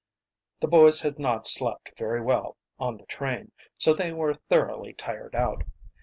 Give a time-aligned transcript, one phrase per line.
[0.61, 5.35] The boys had not slept very well on the train, so they were thoroughly tired
[5.35, 5.61] out.